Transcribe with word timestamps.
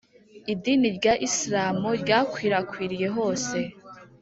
idini 0.53 0.87
rya 0.97 1.13
isilamu 1.27 1.89
ryakwirakwiriye 2.01 3.07
hose 3.15 3.57